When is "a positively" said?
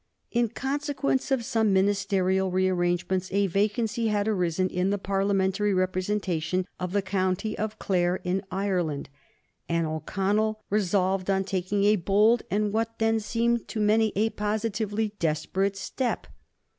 14.15-15.13